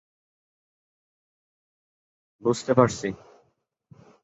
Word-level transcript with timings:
বুঝতে 2.43 2.71
পারছি। 2.73 3.07